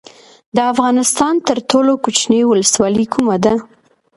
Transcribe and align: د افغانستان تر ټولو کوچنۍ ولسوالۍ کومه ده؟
د 0.55 0.57
افغانستان 0.71 1.33
تر 1.47 1.57
ټولو 1.69 1.91
کوچنۍ 2.03 2.41
ولسوالۍ 2.45 3.05
کومه 3.13 3.35
ده؟ 3.45 3.53